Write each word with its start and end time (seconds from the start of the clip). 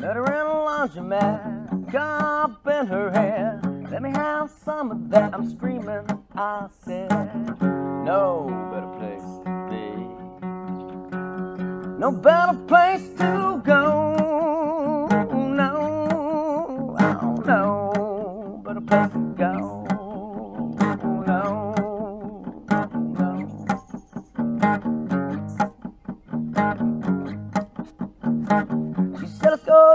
Met 0.00 0.16
her 0.16 0.24
in 0.24 0.46
a 0.46 0.58
laundromat, 0.66 1.92
cup 1.92 2.66
in 2.66 2.86
her 2.86 3.10
hair. 3.10 3.60
Let 3.90 4.02
me 4.02 4.10
have 4.10 4.50
some 4.50 4.90
of 4.90 5.10
that. 5.10 5.34
I'm 5.34 5.50
screaming. 5.50 6.06
I 6.34 6.68
said, 6.84 7.10
No 7.60 8.46
better 8.72 8.86
place 8.98 9.22
to 9.44 9.50
be. 9.68 9.90
No 11.98 12.10
better 12.12 12.54
place 12.66 13.08
to 13.18 13.60
go. 13.64 14.16
No, 15.60 16.96
oh 16.98 17.34
no, 17.46 18.62
better 18.64 18.80
place 18.80 19.29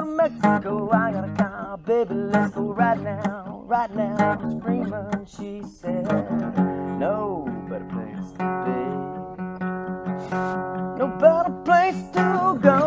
to 0.06 0.12
Mexico. 0.12 0.90
I 0.92 1.12
got 1.12 1.30
a 1.30 1.34
car, 1.36 1.78
baby. 1.78 2.14
Let's 2.14 2.54
go 2.56 2.74
right 2.74 3.00
now, 3.02 3.64
right 3.66 3.96
now. 3.96 4.38
Screaming. 4.60 5.26
She 5.26 5.62
said, 5.64 6.06
No 7.00 7.46
better 7.70 7.86
place 7.86 8.32
to 8.38 8.46
be. 8.66 8.82
No 11.00 11.08
better 11.20 11.52
place 11.64 12.02
to 12.14 12.60
go. 12.62 12.80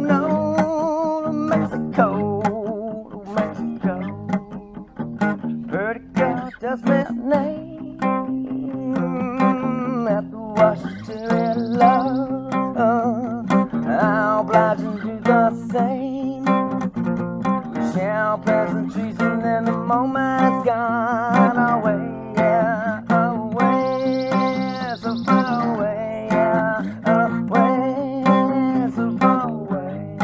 No, 0.00 1.22
to 1.24 1.32
Mexico, 1.32 2.06
to 3.10 3.18
Mexico. 3.32 3.94
Pretty 5.68 6.00
girl 6.14 6.50
tells 6.60 6.82
me 6.82 6.90
her 6.90 7.12
name 7.12 7.98
at 10.08 10.30
the 10.30 10.38
Washington 10.38 11.78
love. 11.78 12.42
I'll 13.84 14.40
oblige 14.40 14.91
same. 15.72 16.44
Shall 17.94 18.38
pleasantries 18.38 19.18
and 19.20 19.42
then 19.42 19.64
the 19.64 19.72
moment's 19.72 20.66
gone 20.66 21.56
away, 21.56 22.34
yeah, 22.36 23.00
away, 23.08 24.28
so 25.00 25.24
far 25.24 25.74
away, 25.74 26.28
yeah, 26.30 26.82
away, 27.24 28.24
so 28.94 29.16
far 29.18 29.48
away. 29.48 30.18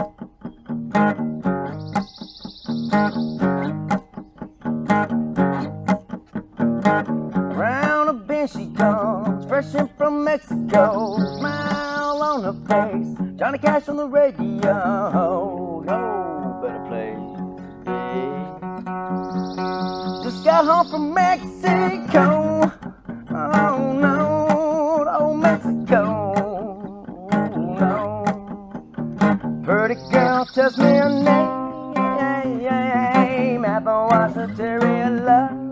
Round 7.55 8.08
a 8.10 8.12
bend 8.12 8.50
she 8.50 8.66
comes, 8.74 9.46
fresh 9.46 9.74
in 9.74 9.88
from 9.96 10.24
Mexico. 10.24 11.16
Smile 11.38 12.22
on 12.22 12.42
her 12.42 12.52
face, 12.68 13.17
Johnny 13.36 13.58
Cash 13.58 13.88
on 13.88 13.96
the 13.96 14.06
radio. 14.06 15.82
No 15.86 16.60
better 16.62 16.84
place 16.88 17.16
to 17.84 17.92
be. 18.04 18.22
Just 20.24 20.44
got 20.44 20.64
home 20.64 20.88
from 20.90 21.14
Mexico. 21.14 22.72
Oh 23.30 23.92
no, 23.92 25.04
oh 25.08 25.34
Mexico. 25.34 26.32
No. 27.78 28.24
Pretty 29.64 29.96
girl 30.10 30.46
tells 30.46 30.76
me 30.78 30.84
her 30.84 31.08
name 31.08 31.94
at 33.64 33.84
the 33.84 33.90
Washington 33.90 35.24
love. 35.24 35.68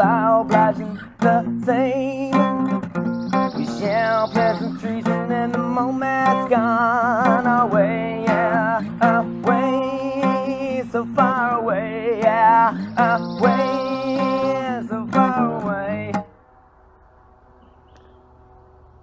I'll 0.00 0.40
oblige 0.40 0.78
you 0.78 0.98
the 1.20 1.44
same. 1.64 2.32
We 3.56 3.64
shall 3.78 4.28
pleasantries 4.28 5.04
and 5.30 5.54
the 5.54 5.58
moment's 5.58 6.50
gone 6.50 7.46
away, 7.46 8.24
yeah, 8.26 9.20
away, 9.20 10.84
so 10.92 11.06
far 11.16 11.60
away, 11.60 12.20
yeah, 12.20 13.38
away. 13.38 13.83